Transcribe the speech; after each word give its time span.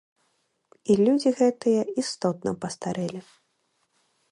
І 0.93 0.95
людзі 1.01 1.29
гэтыя 1.41 1.81
істотна 2.03 2.51
пастарэлі. 2.65 3.21